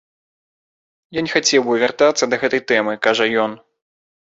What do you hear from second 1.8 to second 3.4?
вяртацца да гэтай тэмы, кажа